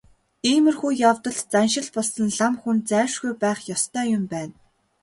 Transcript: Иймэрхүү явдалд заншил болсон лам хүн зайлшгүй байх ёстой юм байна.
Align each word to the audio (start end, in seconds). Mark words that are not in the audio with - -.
Иймэрхүү 0.49 0.91
явдалд 1.09 1.47
заншил 1.51 1.87
болсон 1.95 2.27
лам 2.39 2.53
хүн 2.61 2.77
зайлшгүй 2.89 3.33
байх 3.43 3.59
ёстой 3.75 4.05
юм 4.17 4.23
байна. 4.33 4.55